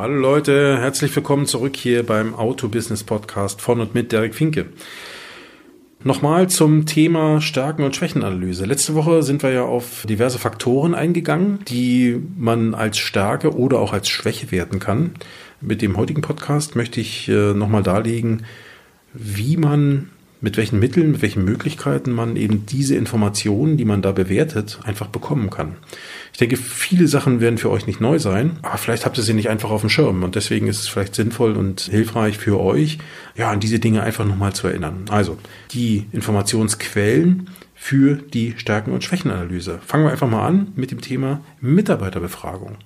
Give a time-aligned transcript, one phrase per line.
[0.00, 4.66] Hallo Leute, herzlich willkommen zurück hier beim Auto Business Podcast von und mit Derek Finke.
[6.04, 8.64] Nochmal zum Thema Stärken- und Schwächenanalyse.
[8.64, 13.92] Letzte Woche sind wir ja auf diverse Faktoren eingegangen, die man als Stärke oder auch
[13.92, 15.14] als Schwäche werten kann.
[15.60, 18.44] Mit dem heutigen Podcast möchte ich äh, nochmal darlegen,
[19.14, 20.10] wie man
[20.40, 25.08] mit welchen Mitteln, mit welchen Möglichkeiten man eben diese Informationen, die man da bewertet, einfach
[25.08, 25.76] bekommen kann.
[26.32, 29.34] Ich denke, viele Sachen werden für euch nicht neu sein, aber vielleicht habt ihr sie
[29.34, 32.98] nicht einfach auf dem Schirm und deswegen ist es vielleicht sinnvoll und hilfreich für euch,
[33.36, 35.06] ja, an diese Dinge einfach nochmal zu erinnern.
[35.10, 35.38] Also,
[35.72, 39.78] die Informationsquellen für die Stärken- und Schwächenanalyse.
[39.86, 42.76] Fangen wir einfach mal an mit dem Thema Mitarbeiterbefragung.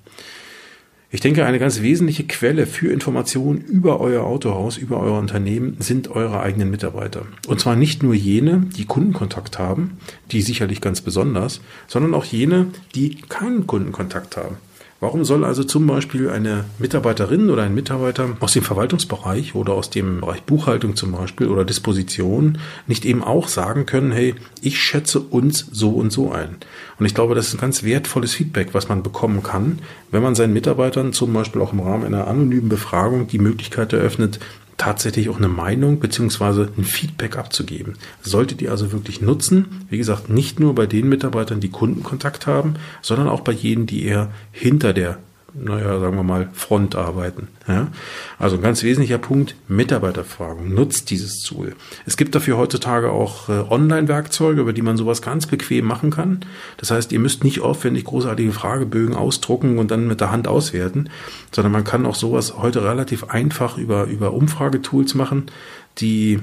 [1.14, 6.08] Ich denke, eine ganz wesentliche Quelle für Informationen über euer Autohaus, über euer Unternehmen sind
[6.08, 7.26] eure eigenen Mitarbeiter.
[7.46, 9.98] Und zwar nicht nur jene, die Kundenkontakt haben,
[10.30, 14.56] die sicherlich ganz besonders, sondern auch jene, die keinen Kundenkontakt haben.
[15.02, 19.90] Warum soll also zum Beispiel eine Mitarbeiterin oder ein Mitarbeiter aus dem Verwaltungsbereich oder aus
[19.90, 25.18] dem Bereich Buchhaltung zum Beispiel oder Disposition nicht eben auch sagen können, hey, ich schätze
[25.18, 26.58] uns so und so ein.
[27.00, 29.80] Und ich glaube, das ist ein ganz wertvolles Feedback, was man bekommen kann,
[30.12, 34.38] wenn man seinen Mitarbeitern zum Beispiel auch im Rahmen einer anonymen Befragung die Möglichkeit eröffnet,
[34.82, 37.94] tatsächlich auch eine Meinung beziehungsweise ein Feedback abzugeben.
[38.20, 42.74] Solltet ihr also wirklich nutzen, wie gesagt, nicht nur bei den Mitarbeitern, die Kundenkontakt haben,
[43.00, 45.18] sondern auch bei jenen, die eher hinter der
[45.54, 47.48] naja, sagen wir mal, Front arbeiten.
[47.68, 47.88] Ja?
[48.38, 50.74] Also ein ganz wesentlicher Punkt, Mitarbeiterfragen.
[50.74, 51.74] Nutzt dieses Tool.
[52.06, 56.40] Es gibt dafür heutzutage auch äh, Online-Werkzeuge, über die man sowas ganz bequem machen kann.
[56.78, 61.10] Das heißt, ihr müsst nicht aufwendig großartige Fragebögen ausdrucken und dann mit der Hand auswerten,
[61.50, 65.46] sondern man kann auch sowas heute relativ einfach über, über Umfragetools machen,
[65.98, 66.40] die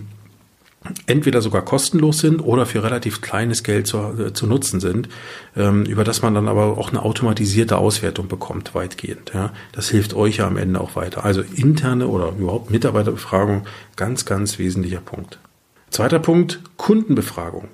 [1.08, 5.10] entweder sogar kostenlos sind oder für relativ kleines Geld zu, äh, zu nutzen sind,
[5.58, 9.32] ähm, über das man dann aber auch eine automatisierte Auswertung bekommt, weitgehend.
[9.34, 9.52] Ja.
[9.74, 11.26] Das hilft euch ja am Ende auch weiter.
[11.26, 15.40] Also interne oder überhaupt Mitarbeiterbefragung, ganz, ganz wesentlicher Punkt.
[15.90, 17.68] Zweiter Punkt, Kundenbefragung.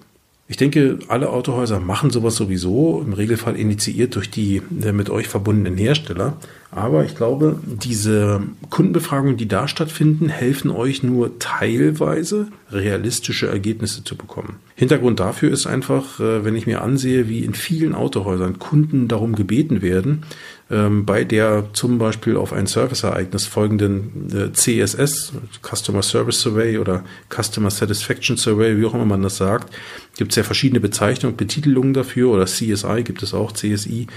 [0.47, 5.27] Ich denke, alle Autohäuser machen sowas sowieso, im Regelfall initiiert durch die äh, mit euch
[5.27, 6.38] verbundenen Hersteller.
[6.71, 14.17] Aber ich glaube, diese Kundenbefragungen, die da stattfinden, helfen euch nur teilweise realistische Ergebnisse zu
[14.17, 14.57] bekommen.
[14.75, 19.35] Hintergrund dafür ist einfach, äh, wenn ich mir ansehe, wie in vielen Autohäusern Kunden darum
[19.35, 20.23] gebeten werden,
[20.69, 27.05] ähm, bei der zum Beispiel auf ein Serviceereignis folgenden äh, CSS, Customer Service Survey oder
[27.29, 29.73] Customer Satisfaction Survey, wie auch immer man das sagt,
[30.17, 34.07] gibt es ja verschiedene Bezeichnungen, Betitelungen dafür oder CSI gibt es auch, CSI.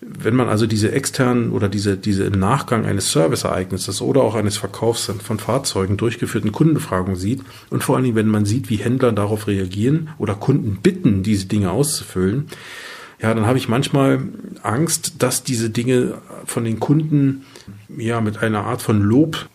[0.00, 4.56] Wenn man also diese externen oder diese, diese im Nachgang eines Serviceereignisses oder auch eines
[4.56, 9.10] Verkaufs von Fahrzeugen durchgeführten Kundenbefragungen sieht und vor allen Dingen, wenn man sieht, wie Händler
[9.10, 12.46] darauf reagieren oder Kunden bitten, diese Dinge auszufüllen,
[13.20, 14.20] ja, dann habe ich manchmal
[14.62, 17.44] Angst, dass diese Dinge von den Kunden
[17.96, 19.48] ja mit einer Art von Lob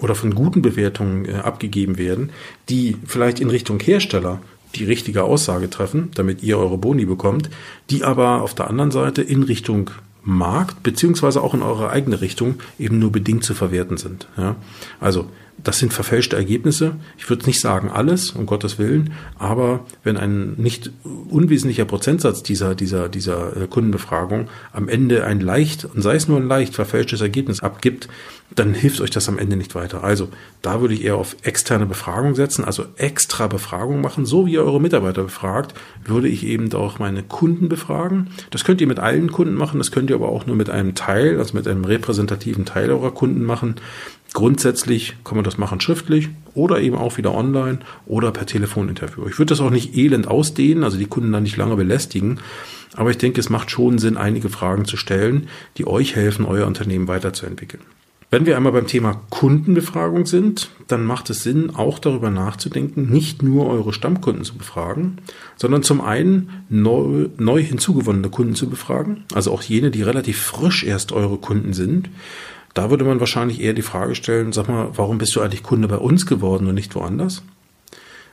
[0.00, 2.30] oder von guten Bewertungen äh, abgegeben werden,
[2.68, 4.40] die vielleicht in Richtung Hersteller
[4.74, 7.50] die richtige Aussage treffen, damit ihr eure Boni bekommt,
[7.90, 9.90] die aber auf der anderen Seite in Richtung
[10.22, 14.28] Markt beziehungsweise auch in eure eigene Richtung eben nur bedingt zu verwerten sind.
[14.36, 14.56] Ja?
[15.00, 15.30] Also
[15.64, 16.96] das sind verfälschte Ergebnisse.
[17.16, 20.90] Ich würde nicht sagen alles, um Gottes Willen, aber wenn ein nicht
[21.28, 26.38] unwesentlicher Prozentsatz dieser, dieser, dieser äh, Kundenbefragung am Ende ein leicht, und sei es nur
[26.38, 28.08] ein leicht verfälschtes Ergebnis abgibt,
[28.54, 30.04] dann hilft euch das am Ende nicht weiter.
[30.04, 30.28] Also
[30.62, 34.64] da würde ich eher auf externe Befragung setzen, also extra Befragung machen, so wie ihr
[34.64, 38.28] eure Mitarbeiter befragt, würde ich eben auch meine Kunden befragen.
[38.50, 40.94] Das könnt ihr mit allen Kunden machen, das könnt ihr aber auch nur mit einem
[40.94, 43.76] Teil, also mit einem repräsentativen Teil eurer Kunden machen.
[44.34, 49.26] Grundsätzlich kann man das machen schriftlich oder eben auch wieder online oder per Telefoninterview.
[49.26, 52.40] Ich würde das auch nicht elend ausdehnen, also die Kunden dann nicht lange belästigen,
[52.94, 56.66] aber ich denke, es macht schon Sinn, einige Fragen zu stellen, die euch helfen, euer
[56.66, 57.82] Unternehmen weiterzuentwickeln.
[58.30, 63.42] Wenn wir einmal beim Thema Kundenbefragung sind, dann macht es Sinn, auch darüber nachzudenken, nicht
[63.42, 65.16] nur eure Stammkunden zu befragen,
[65.56, 70.84] sondern zum einen neu, neu hinzugewonnene Kunden zu befragen, also auch jene, die relativ frisch
[70.84, 72.10] erst eure Kunden sind
[72.74, 75.88] da würde man wahrscheinlich eher die Frage stellen, sag mal, warum bist du eigentlich Kunde
[75.88, 77.42] bei uns geworden und nicht woanders?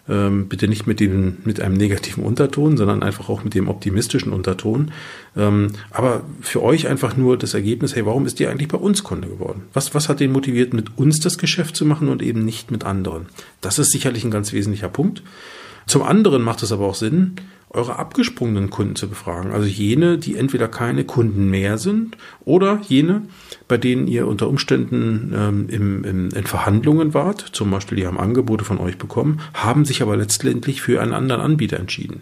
[0.08, 4.34] Ähm, bitte nicht mit dem, mit einem negativen Unterton, sondern einfach auch mit dem optimistischen
[4.34, 4.92] Unterton.
[5.36, 9.04] Ähm, aber für euch einfach nur das Ergebnis, hey, warum ist ihr eigentlich bei uns
[9.04, 9.64] Kunde geworden?
[9.74, 12.84] Was, was hat den motiviert, mit uns das Geschäft zu machen und eben nicht mit
[12.84, 13.26] anderen?
[13.62, 15.24] Das ist sicherlich ein ganz wesentlicher Punkt.
[15.88, 17.36] Zum anderen macht es aber auch Sinn,
[17.70, 19.52] eure abgesprungenen Kunden zu befragen.
[19.52, 23.24] Also jene, die entweder keine Kunden mehr sind oder jene,
[23.68, 28.20] bei denen ihr unter Umständen ähm, im, im, in Verhandlungen wart, zum Beispiel die haben
[28.20, 32.22] Angebote von euch bekommen, haben sich aber letztendlich für einen anderen Anbieter entschieden.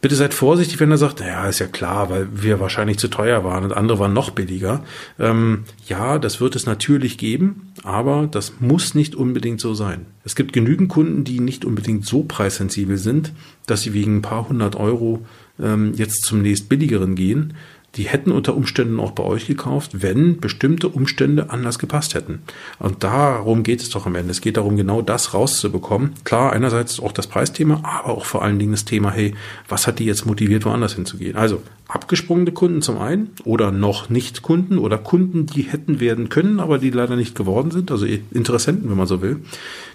[0.00, 3.44] Bitte seid vorsichtig, wenn er sagt, naja, ist ja klar, weil wir wahrscheinlich zu teuer
[3.44, 4.82] waren und andere waren noch billiger.
[5.18, 10.06] Ähm, ja, das wird es natürlich geben, aber das muss nicht unbedingt so sein.
[10.24, 13.32] Es gibt genügend Kunden, die nicht unbedingt so preissensibel sind,
[13.66, 15.26] dass sie wegen ein paar hundert Euro
[15.60, 17.54] ähm, jetzt zum nächst billigeren gehen
[17.96, 22.40] die hätten unter Umständen auch bei euch gekauft, wenn bestimmte Umstände anders gepasst hätten.
[22.78, 24.30] Und darum geht es doch am Ende.
[24.30, 26.12] Es geht darum, genau das rauszubekommen.
[26.22, 29.34] Klar, einerseits auch das Preisthema, aber auch vor allen Dingen das Thema, hey,
[29.68, 31.36] was hat die jetzt motiviert, woanders hinzugehen?
[31.36, 36.60] Also abgesprungene Kunden zum einen oder noch nicht Kunden oder Kunden, die hätten werden können,
[36.60, 39.40] aber die leider nicht geworden sind, also Interessenten, wenn man so will.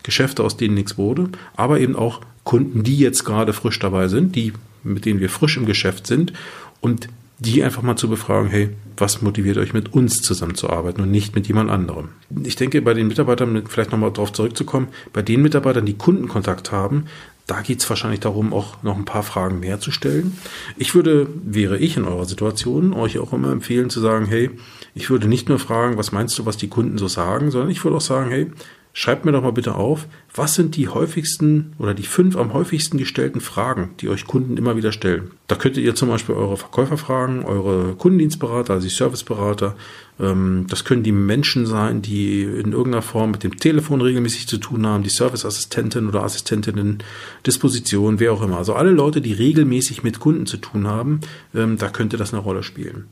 [0.03, 4.36] Geschäfte, aus denen nichts wurde, aber eben auch Kunden, die jetzt gerade frisch dabei sind,
[4.36, 4.51] die,
[4.83, 6.33] mit denen wir frisch im Geschäft sind
[6.81, 7.07] und
[7.40, 11.48] die einfach mal zu befragen, hey, was motiviert euch mit uns zusammenzuarbeiten und nicht mit
[11.48, 12.10] jemand anderem.
[12.44, 17.06] Ich denke, bei den Mitarbeitern, vielleicht nochmal darauf zurückzukommen, bei den Mitarbeitern, die Kundenkontakt haben,
[17.48, 20.38] da geht es wahrscheinlich darum, auch noch ein paar Fragen mehr zu stellen.
[20.78, 24.50] Ich würde, wäre ich in eurer Situation, euch auch immer empfehlen zu sagen, hey,
[24.96, 27.84] ich würde nicht nur fragen, was meinst du, was die Kunden so sagen, sondern ich
[27.84, 28.52] würde auch sagen, hey,
[28.97, 32.97] Schreibt mir doch mal bitte auf, was sind die häufigsten oder die fünf am häufigsten
[32.97, 35.31] gestellten Fragen, die euch Kunden immer wieder stellen.
[35.47, 39.75] Da könntet ihr zum Beispiel eure Verkäufer fragen, eure Kundendienstberater, also die Serviceberater.
[40.18, 44.59] Ähm, das können die Menschen sein, die in irgendeiner Form mit dem Telefon regelmäßig zu
[44.59, 47.00] tun haben, die Serviceassistentin oder Assistentinnen,
[47.45, 48.59] Disposition, wer auch immer.
[48.59, 51.19] Also alle Leute, die regelmäßig mit Kunden zu tun haben,
[51.53, 53.09] ähm, da könnte das eine Rolle spielen.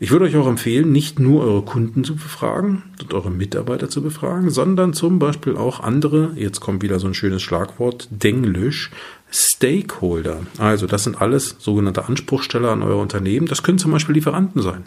[0.00, 4.02] Ich würde euch auch empfehlen, nicht nur eure Kunden zu befragen und eure Mitarbeiter zu
[4.02, 8.90] befragen, sondern zum Beispiel auch andere, jetzt kommt wieder so ein schönes Schlagwort, Denglisch,
[9.30, 10.40] Stakeholder.
[10.58, 13.46] Also das sind alles sogenannte Anspruchsteller an euer Unternehmen.
[13.46, 14.84] Das können zum Beispiel Lieferanten sein.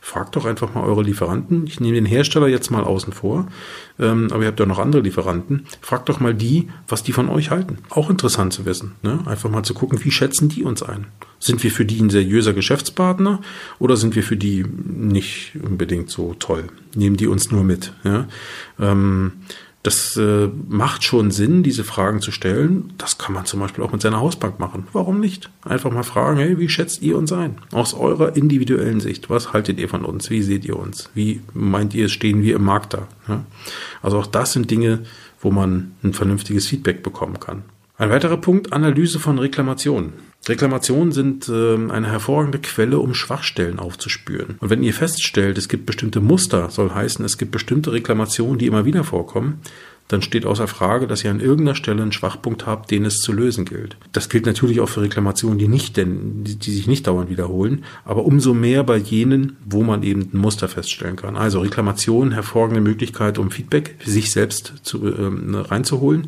[0.00, 1.66] Fragt doch einfach mal eure Lieferanten.
[1.66, 3.48] Ich nehme den Hersteller jetzt mal außen vor,
[3.98, 5.66] ähm, aber ihr habt ja noch andere Lieferanten.
[5.80, 7.78] Fragt doch mal die, was die von euch halten.
[7.90, 8.92] Auch interessant zu wissen.
[9.02, 9.20] Ne?
[9.26, 11.06] Einfach mal zu gucken, wie schätzen die uns ein.
[11.38, 13.40] Sind wir für die ein seriöser Geschäftspartner
[13.78, 16.64] oder sind wir für die nicht unbedingt so toll?
[16.94, 17.92] Nehmen die uns nur mit?
[18.04, 18.26] Ja?
[18.78, 19.32] Ähm,
[19.84, 22.94] das äh, macht schon Sinn, diese Fragen zu stellen.
[22.96, 24.86] Das kann man zum Beispiel auch mit seiner Hausbank machen.
[24.94, 25.50] Warum nicht?
[25.62, 27.58] Einfach mal fragen, hey, wie schätzt ihr uns ein?
[27.70, 29.28] Aus eurer individuellen Sicht.
[29.28, 30.30] Was haltet ihr von uns?
[30.30, 31.10] Wie seht ihr uns?
[31.12, 33.06] Wie meint ihr, stehen wir im Markt da?
[33.28, 33.44] Ja?
[34.00, 35.00] Also auch das sind Dinge,
[35.38, 37.62] wo man ein vernünftiges Feedback bekommen kann.
[37.98, 40.14] Ein weiterer Punkt, Analyse von Reklamationen.
[40.48, 44.56] Reklamationen sind äh, eine hervorragende Quelle, um Schwachstellen aufzuspüren.
[44.60, 48.66] Und wenn ihr feststellt, es gibt bestimmte Muster, soll heißen, es gibt bestimmte Reklamationen, die
[48.66, 49.60] immer wieder vorkommen,
[50.08, 53.32] dann steht außer Frage, dass ihr an irgendeiner Stelle einen Schwachpunkt habt, den es zu
[53.32, 53.96] lösen gilt.
[54.12, 57.84] Das gilt natürlich auch für Reklamationen, die nicht, denn, die, die sich nicht dauernd wiederholen,
[58.04, 61.36] aber umso mehr bei jenen, wo man eben ein Muster feststellen kann.
[61.36, 66.26] Also Reklamationen, hervorragende Möglichkeit, um Feedback für sich selbst zu, ähm, reinzuholen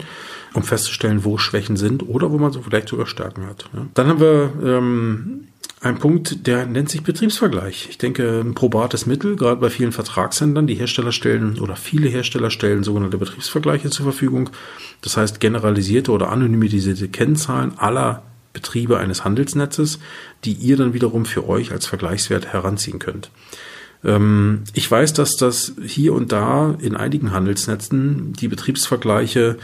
[0.56, 3.68] um festzustellen, wo Schwächen sind oder wo man so vielleicht sogar Stärken hat.
[3.74, 3.86] Ja.
[3.94, 5.48] Dann haben wir ähm,
[5.86, 7.88] einen Punkt, der nennt sich Betriebsvergleich.
[7.90, 10.66] Ich denke, ein probates Mittel, gerade bei vielen Vertragshändlern.
[10.66, 14.50] Die Hersteller stellen oder viele Hersteller stellen sogenannte Betriebsvergleiche zur Verfügung.
[15.02, 18.22] Das heißt, generalisierte oder anonymisierte Kennzahlen aller
[18.52, 19.98] Betriebe eines Handelsnetzes,
[20.44, 23.30] die ihr dann wiederum für euch als Vergleichswert heranziehen könnt.
[24.04, 29.58] Ähm, ich weiß, dass das hier und da in einigen Handelsnetzen die Betriebsvergleiche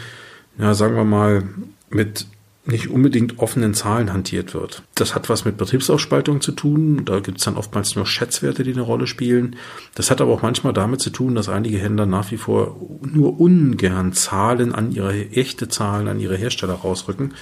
[0.57, 1.43] ja, sagen wir mal,
[1.89, 2.27] mit
[2.65, 4.83] nicht unbedingt offenen Zahlen hantiert wird.
[4.95, 7.03] Das hat was mit Betriebsaufspaltung zu tun.
[7.03, 9.57] Da gibt es dann oftmals nur Schätzwerte, die eine Rolle spielen.
[9.95, 13.39] Das hat aber auch manchmal damit zu tun, dass einige Händler nach wie vor nur
[13.39, 17.33] ungern Zahlen an ihre echte Zahlen an ihre Hersteller rausrücken.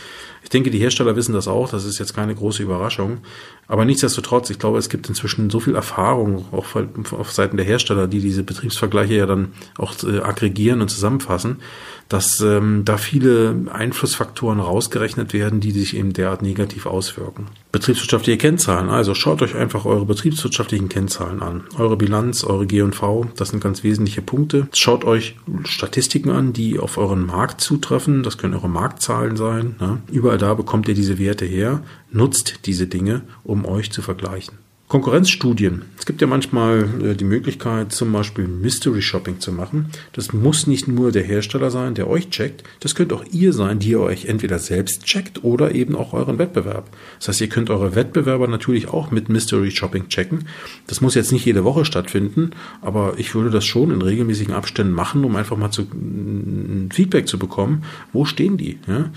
[0.43, 1.69] Ich denke, die Hersteller wissen das auch.
[1.69, 3.19] Das ist jetzt keine große Überraschung.
[3.67, 6.65] Aber nichtsdestotrotz, ich glaube, es gibt inzwischen so viel Erfahrung, auch
[7.11, 11.57] auf Seiten der Hersteller, die diese Betriebsvergleiche ja dann auch äh, aggregieren und zusammenfassen,
[12.09, 17.45] dass ähm, da viele Einflussfaktoren rausgerechnet werden, die sich eben derart negativ auswirken.
[17.71, 18.89] Betriebswirtschaftliche Kennzahlen.
[18.89, 21.63] Also schaut euch einfach eure betriebswirtschaftlichen Kennzahlen an.
[21.77, 24.67] Eure Bilanz, eure G&V, das sind ganz wesentliche Punkte.
[24.73, 28.23] Schaut euch Statistiken an, die auf euren Markt zutreffen.
[28.23, 29.75] Das können eure Marktzahlen sein.
[29.79, 30.01] Ne?
[30.31, 31.83] Überall da bekommt ihr diese Werte her.
[32.09, 34.59] Nutzt diese Dinge, um euch zu vergleichen.
[34.87, 35.81] Konkurrenzstudien.
[35.97, 39.87] Es gibt ja manchmal äh, die Möglichkeit, zum Beispiel Mystery Shopping zu machen.
[40.13, 42.63] Das muss nicht nur der Hersteller sein, der euch checkt.
[42.79, 46.89] Das könnt auch ihr sein, die euch entweder selbst checkt oder eben auch euren Wettbewerb.
[47.19, 50.45] Das heißt, ihr könnt eure Wettbewerber natürlich auch mit Mystery Shopping checken.
[50.87, 54.93] Das muss jetzt nicht jede Woche stattfinden, aber ich würde das schon in regelmäßigen Abständen
[54.93, 55.87] machen, um einfach mal zu,
[56.89, 57.83] Feedback zu bekommen.
[58.13, 58.79] Wo stehen die?
[58.87, 59.09] Ja?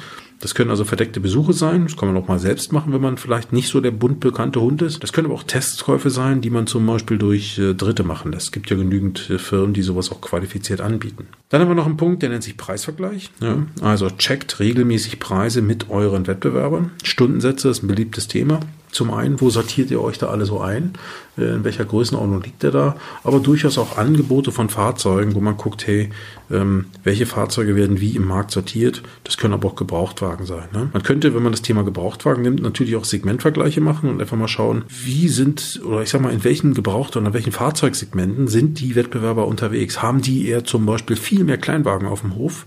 [0.44, 1.84] Das können also verdeckte Besuche sein.
[1.84, 4.60] Das kann man auch mal selbst machen, wenn man vielleicht nicht so der bunt bekannte
[4.60, 5.02] Hund ist.
[5.02, 8.48] Das können aber auch Testkäufe sein, die man zum Beispiel durch äh, Dritte machen lässt.
[8.48, 11.28] Es gibt ja genügend äh, Firmen, die sowas auch qualifiziert anbieten.
[11.48, 13.30] Dann haben wir noch einen Punkt, der nennt sich Preisvergleich.
[13.40, 16.90] Ja, also checkt regelmäßig Preise mit euren Wettbewerbern.
[17.02, 18.60] Stundensätze ist ein beliebtes Thema.
[18.94, 20.92] Zum einen, wo sortiert ihr euch da alle so ein?
[21.36, 22.96] Äh, in welcher Größenordnung liegt der da?
[23.24, 26.10] Aber durchaus auch Angebote von Fahrzeugen, wo man guckt, hey,
[26.48, 29.02] ähm, welche Fahrzeuge werden wie im Markt sortiert?
[29.24, 30.68] Das können aber auch Gebrauchtwagen sein.
[30.72, 30.90] Ne?
[30.92, 34.46] Man könnte, wenn man das Thema Gebrauchtwagen nimmt, natürlich auch Segmentvergleiche machen und einfach mal
[34.46, 38.78] schauen, wie sind, oder ich sag mal, in welchen Gebraucht- oder in welchen Fahrzeugsegmenten sind
[38.78, 40.02] die Wettbewerber unterwegs?
[40.02, 42.64] Haben die eher zum Beispiel viel mehr Kleinwagen auf dem Hof?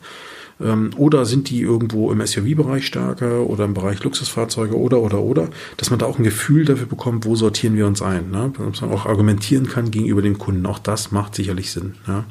[0.62, 5.50] Ähm, oder sind die irgendwo im SUV-Bereich stärker oder im Bereich Luxusfahrzeuge oder, oder, oder,
[5.78, 8.52] dass man da auch ein Gefühl dafür bekommt, wo sortieren wir uns ein, ne?
[8.58, 10.66] dass man auch argumentieren kann gegenüber dem Kunden.
[10.66, 11.96] Auch das macht sicherlich Sinn.
[12.08, 12.26] Ja?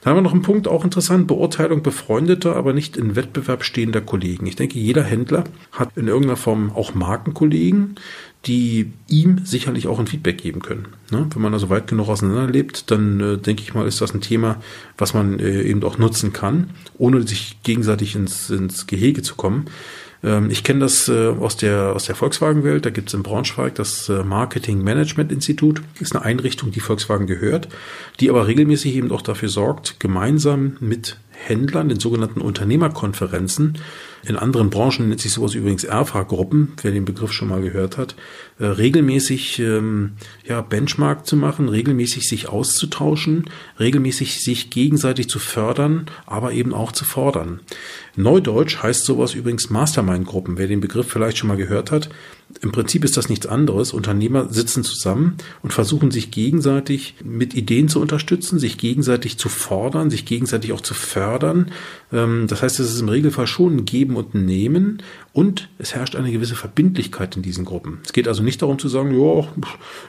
[0.00, 4.00] Dann haben wir noch einen Punkt, auch interessant, Beurteilung befreundeter, aber nicht in Wettbewerb stehender
[4.00, 4.46] Kollegen.
[4.46, 7.96] Ich denke, jeder Händler hat in irgendeiner Form auch Markenkollegen,
[8.46, 10.88] die ihm sicherlich auch ein Feedback geben können.
[11.10, 11.26] Ne?
[11.32, 14.20] Wenn man also weit genug auseinander lebt, dann äh, denke ich mal, ist das ein
[14.20, 14.62] Thema,
[14.96, 19.66] was man äh, eben auch nutzen kann, ohne sich gegenseitig ins, ins Gehege zu kommen.
[20.22, 22.86] Ähm, ich kenne das äh, aus der, aus der Volkswagen-Welt.
[22.86, 25.82] Da gibt es in Braunschweig das äh, Marketing Management Institut.
[26.00, 27.68] Ist eine Einrichtung, die Volkswagen gehört,
[28.20, 33.78] die aber regelmäßig eben auch dafür sorgt, gemeinsam mit Händlern, den sogenannten Unternehmerkonferenzen.
[34.24, 38.16] In anderen Branchen nennt sich sowas übrigens ERFA-Gruppen, wer den Begriff schon mal gehört hat,
[38.58, 40.14] äh, regelmäßig ähm,
[40.44, 43.44] ja, Benchmark zu machen, regelmäßig sich auszutauschen,
[43.78, 47.60] regelmäßig sich gegenseitig zu fördern, aber eben auch zu fordern.
[48.16, 52.10] Neudeutsch heißt sowas übrigens Mastermind-Gruppen, wer den Begriff vielleicht schon mal gehört hat.
[52.62, 53.92] Im Prinzip ist das nichts anderes.
[53.92, 60.08] Unternehmer sitzen zusammen und versuchen sich gegenseitig mit Ideen zu unterstützen, sich gegenseitig zu fordern,
[60.08, 61.70] sich gegenseitig auch zu fördern.
[62.12, 65.94] Ähm, das heißt, es ist im Regelfall schon ein Geben und ein Nehmen und es
[65.94, 67.98] herrscht eine gewisse Verbindlichkeit in diesen Gruppen.
[68.04, 69.46] Es geht also nicht darum zu sagen, ja,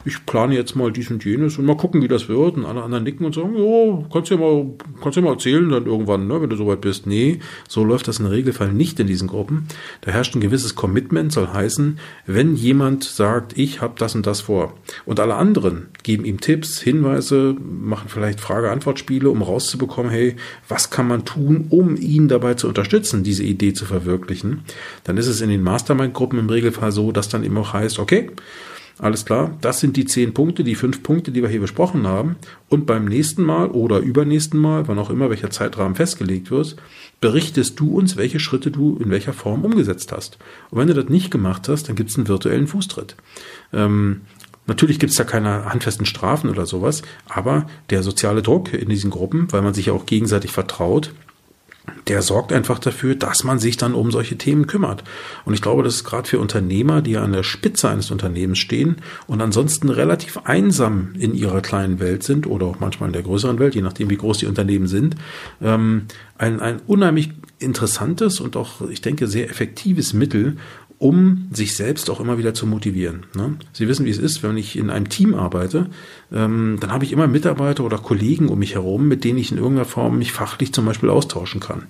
[0.05, 2.57] ich plane jetzt mal dies und jenes und mal gucken, wie das wird.
[2.57, 4.65] Und alle anderen nicken und sagen, ja, kannst du ja mal,
[5.01, 7.05] kannst ja mal erzählen dann irgendwann, ne, wenn du soweit bist.
[7.05, 9.67] Nee, so läuft das im Regelfall nicht in diesen Gruppen.
[10.01, 14.41] Da herrscht ein gewisses Commitment, soll heißen, wenn jemand sagt, ich habe das und das
[14.41, 14.73] vor
[15.05, 20.35] und alle anderen geben ihm Tipps, Hinweise, machen vielleicht Frage-Antwort-Spiele, um rauszubekommen, hey,
[20.67, 24.61] was kann man tun, um ihn dabei zu unterstützen, diese Idee zu verwirklichen,
[25.03, 28.31] dann ist es in den Mastermind-Gruppen im Regelfall so, dass dann immer auch heißt, okay,
[28.99, 32.35] alles klar, das sind die zehn Punkte, die fünf Punkte, die wir hier besprochen haben.
[32.67, 36.75] Und beim nächsten Mal oder übernächsten Mal, wann auch immer welcher Zeitrahmen festgelegt wird,
[37.21, 40.37] berichtest du uns, welche Schritte du in welcher Form umgesetzt hast.
[40.69, 43.15] Und wenn du das nicht gemacht hast, dann gibt es einen virtuellen Fußtritt.
[43.71, 44.21] Ähm,
[44.69, 49.09] Natürlich gibt es da keine handfesten Strafen oder sowas, aber der soziale Druck in diesen
[49.09, 51.11] Gruppen, weil man sich ja auch gegenseitig vertraut,
[52.07, 55.03] der sorgt einfach dafür, dass man sich dann um solche Themen kümmert.
[55.45, 58.59] Und ich glaube, das ist gerade für Unternehmer, die ja an der Spitze eines Unternehmens
[58.59, 63.23] stehen und ansonsten relativ einsam in ihrer kleinen Welt sind oder auch manchmal in der
[63.23, 65.15] größeren Welt, je nachdem, wie groß die Unternehmen sind,
[65.61, 66.03] ähm,
[66.37, 70.57] ein, ein unheimlich interessantes und auch, ich denke, sehr effektives Mittel,
[70.99, 73.25] um sich selbst auch immer wieder zu motivieren.
[73.33, 73.55] Ne?
[73.71, 75.89] Sie wissen, wie es ist, wenn ich in einem Team arbeite,
[76.31, 79.57] ähm, dann habe ich immer Mitarbeiter oder Kollegen um mich herum, mit denen ich in
[79.57, 81.87] irgendeiner Form mich fachlich zum Beispiel austauschen kann.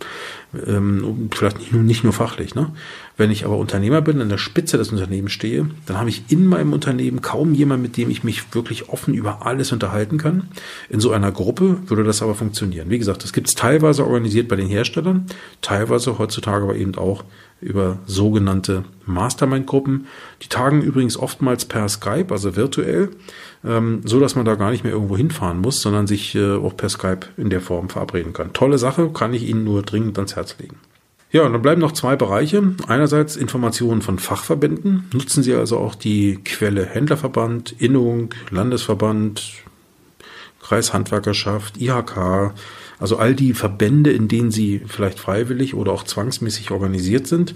[0.65, 2.55] Ähm, vielleicht nicht nur, nicht nur fachlich.
[2.55, 2.71] Ne?
[3.17, 6.45] Wenn ich aber Unternehmer bin, an der Spitze des Unternehmens stehe, dann habe ich in
[6.45, 10.47] meinem Unternehmen kaum jemanden, mit dem ich mich wirklich offen über alles unterhalten kann.
[10.87, 12.89] In so einer Gruppe würde das aber funktionieren.
[12.89, 15.25] Wie gesagt, das gibt es teilweise organisiert bei den Herstellern,
[15.61, 17.25] teilweise heutzutage aber eben auch
[17.61, 20.07] über sogenannte Mastermind-Gruppen.
[20.41, 23.09] Die tagen übrigens oftmals per Skype, also virtuell,
[23.65, 26.75] ähm, so dass man da gar nicht mehr irgendwo hinfahren muss, sondern sich äh, auch
[26.75, 28.53] per Skype in der Form verabreden kann.
[28.53, 30.77] Tolle Sache, kann ich Ihnen nur dringend ans Herz legen.
[31.31, 32.73] Ja, und dann bleiben noch zwei Bereiche.
[32.87, 35.09] Einerseits Informationen von Fachverbänden.
[35.13, 39.43] Nutzen Sie also auch die Quelle Händlerverband, Innung, Landesverband,
[40.59, 42.53] Kreishandwerkerschaft, IHK,
[42.99, 47.55] also all die Verbände, in denen sie vielleicht freiwillig oder auch zwangsmäßig organisiert sind,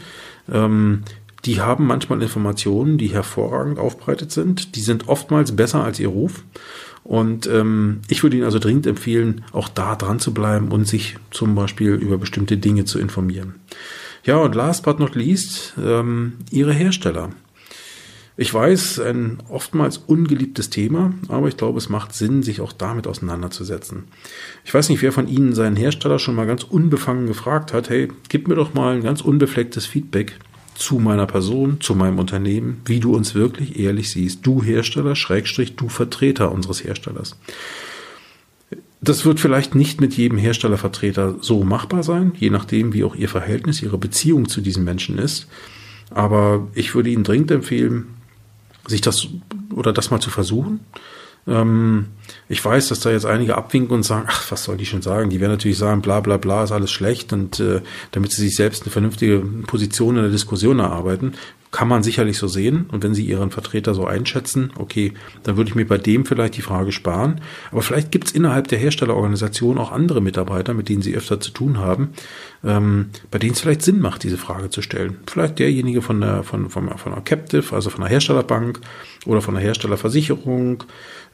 [0.52, 1.04] ähm,
[1.46, 4.76] die haben manchmal Informationen, die hervorragend aufbereitet sind.
[4.76, 6.44] Die sind oftmals besser als ihr Ruf.
[7.04, 11.18] Und ähm, ich würde Ihnen also dringend empfehlen, auch da dran zu bleiben und sich
[11.32, 13.56] zum Beispiel über bestimmte Dinge zu informieren.
[14.24, 17.32] Ja, und last but not least, ähm, Ihre Hersteller.
[18.36, 23.06] Ich weiß, ein oftmals ungeliebtes Thema, aber ich glaube, es macht Sinn, sich auch damit
[23.06, 24.06] auseinanderzusetzen.
[24.64, 28.08] Ich weiß nicht, wer von Ihnen seinen Hersteller schon mal ganz unbefangen gefragt hat, hey,
[28.30, 30.40] gib mir doch mal ein ganz unbeflecktes Feedback
[30.76, 34.46] zu meiner Person, zu meinem Unternehmen, wie du uns wirklich ehrlich siehst.
[34.46, 37.38] Du Hersteller, Schrägstrich, du Vertreter unseres Herstellers.
[39.02, 43.30] Das wird vielleicht nicht mit jedem Herstellervertreter so machbar sein, je nachdem, wie auch Ihr
[43.30, 45.48] Verhältnis, Ihre Beziehung zu diesem Menschen ist.
[46.10, 48.06] Aber ich würde Ihnen dringend empfehlen,
[48.88, 49.28] sich das
[49.74, 50.80] oder das mal zu versuchen.
[51.48, 52.08] Ähm,
[52.48, 55.30] ich weiß, dass da jetzt einige abwinken und sagen, ach, was soll die schon sagen?
[55.30, 57.82] Die werden natürlich sagen, bla bla bla ist alles schlecht und äh,
[58.12, 61.34] damit sie sich selbst eine vernünftige Position in der Diskussion erarbeiten,
[61.74, 62.86] kann man sicherlich so sehen.
[62.92, 65.12] Und wenn Sie Ihren Vertreter so einschätzen, okay,
[65.42, 67.42] dann würde ich mir bei dem vielleicht die Frage sparen.
[67.72, 71.50] Aber vielleicht gibt es innerhalb der Herstellerorganisation auch andere Mitarbeiter, mit denen Sie öfter zu
[71.52, 72.10] tun haben,
[72.64, 75.18] ähm, bei denen es vielleicht Sinn macht, diese Frage zu stellen.
[75.26, 78.80] Vielleicht derjenige von der, von, von, von einer Captive, also von einer Herstellerbank
[79.26, 80.84] oder von einer Herstellerversicherung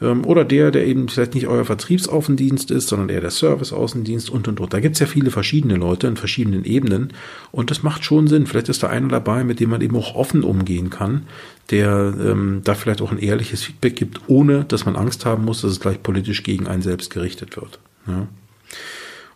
[0.01, 4.47] ähm, oder der, der eben vielleicht nicht euer Vertriebsaußendienst ist, sondern eher der Serviceaußendienst und
[4.47, 4.73] und und.
[4.73, 7.13] Da gibt es ja viele verschiedene Leute in verschiedenen Ebenen
[7.51, 8.47] und das macht schon Sinn.
[8.47, 11.23] Vielleicht ist da einer dabei, mit dem man eben auch offen umgehen kann,
[11.69, 15.61] der ähm, da vielleicht auch ein ehrliches Feedback gibt, ohne dass man Angst haben muss,
[15.61, 17.79] dass es gleich politisch gegen einen selbst gerichtet wird.
[18.07, 18.27] Ja.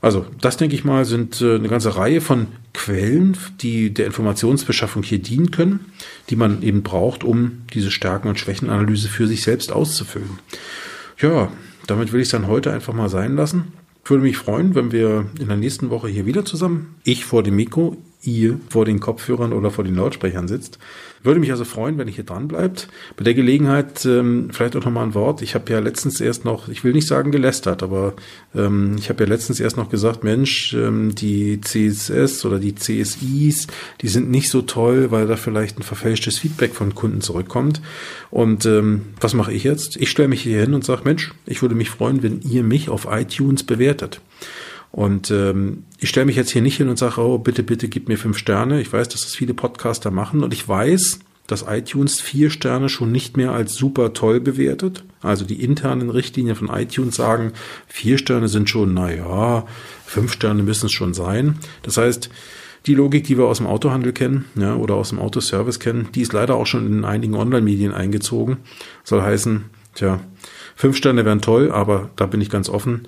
[0.02, 5.02] Also, das denke ich mal, sind äh, eine ganze Reihe von Quellen, die der Informationsbeschaffung
[5.02, 5.86] hier dienen können,
[6.30, 10.40] die man eben braucht, um diese Stärken- und Schwächenanalyse für sich selbst auszufüllen.
[11.20, 11.52] Ja,
[11.88, 13.72] damit will ich es dann heute einfach mal sein lassen.
[14.04, 17.42] Ich würde mich freuen, wenn wir in der nächsten Woche hier wieder zusammen, ich vor
[17.42, 20.80] dem Mikro, ihr vor den Kopfhörern oder vor den Lautsprechern sitzt.
[21.24, 22.90] Würde mich also freuen, wenn ihr hier dran bleibt.
[23.16, 25.42] Bei der Gelegenheit ähm, vielleicht auch nochmal ein Wort.
[25.42, 28.14] Ich habe ja letztens erst noch, ich will nicht sagen gelästert, aber
[28.54, 33.68] ähm, ich habe ja letztens erst noch gesagt, Mensch, ähm, die CSS oder die CSIs,
[34.02, 37.82] die sind nicht so toll, weil da vielleicht ein verfälschtes Feedback von Kunden zurückkommt.
[38.30, 39.96] Und ähm, was mache ich jetzt?
[39.96, 42.90] Ich stelle mich hier hin und sage, Mensch, ich würde mich freuen, wenn ihr mich
[42.90, 44.20] auf iTunes bewertet.
[44.94, 48.08] Und ähm, ich stelle mich jetzt hier nicht hin und sage, oh, bitte, bitte gib
[48.08, 48.80] mir fünf Sterne.
[48.80, 53.12] Ich weiß, dass das viele Podcaster machen und ich weiß, dass iTunes vier Sterne schon
[53.12, 55.04] nicht mehr als super toll bewertet.
[55.24, 57.54] Also die internen Richtlinien von iTunes sagen,
[57.88, 59.66] vier Sterne sind schon, na ja,
[60.06, 61.58] fünf Sterne müssen es schon sein.
[61.82, 62.30] Das heißt,
[62.86, 66.22] die Logik, die wir aus dem Autohandel kennen, ja, oder aus dem Autoservice kennen, die
[66.22, 68.58] ist leider auch schon in einigen Online-Medien eingezogen.
[69.04, 69.66] Soll heißen,
[69.96, 70.20] tja,
[70.76, 73.08] fünf Sterne wären toll, aber da bin ich ganz offen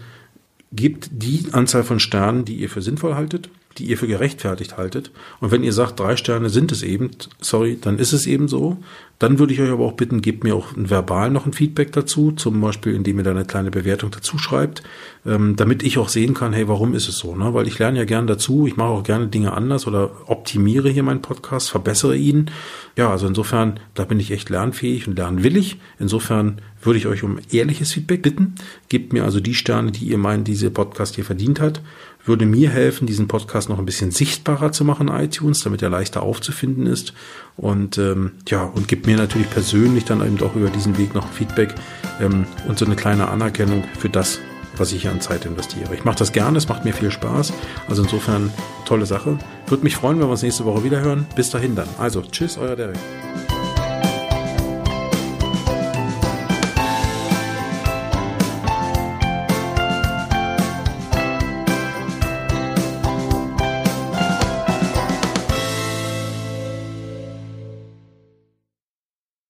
[0.75, 5.11] gebt die Anzahl von Sternen, die ihr für sinnvoll haltet, die ihr für gerechtfertigt haltet.
[5.39, 7.11] Und wenn ihr sagt, drei Sterne sind es eben,
[7.41, 8.77] sorry, dann ist es eben so.
[9.17, 12.33] Dann würde ich euch aber auch bitten, gebt mir auch verbal noch ein Feedback dazu,
[12.33, 14.83] zum Beispiel, indem ihr da eine kleine Bewertung dazu schreibt,
[15.25, 17.33] ähm, damit ich auch sehen kann, hey, warum ist es so?
[17.33, 17.53] Ne?
[17.53, 21.03] Weil ich lerne ja gern dazu, ich mache auch gerne Dinge anders oder optimiere hier
[21.03, 22.51] meinen Podcast, verbessere ihn.
[22.97, 25.79] Ja, also insofern, da bin ich echt lernfähig und lernwillig.
[25.97, 28.55] Insofern würde ich euch um ehrliches Feedback bitten.
[28.89, 31.81] Gebt mir also die Sterne, die ihr meint, diese Podcast hier verdient hat
[32.25, 35.89] würde mir helfen, diesen Podcast noch ein bisschen sichtbarer zu machen in iTunes, damit er
[35.89, 37.13] leichter aufzufinden ist.
[37.57, 41.27] Und ähm, ja, und gibt mir natürlich persönlich dann eben auch über diesen Weg noch
[41.31, 41.75] Feedback
[42.19, 44.39] ähm, und so eine kleine Anerkennung für das,
[44.77, 45.93] was ich hier an Zeit investiere.
[45.93, 47.53] Ich mache das gerne, es macht mir viel Spaß.
[47.88, 48.51] Also insofern
[48.85, 49.38] tolle Sache.
[49.67, 51.25] Würde mich freuen, wenn wir uns nächste Woche wieder hören.
[51.35, 51.88] Bis dahin dann.
[51.97, 52.97] Also, tschüss, euer Derek.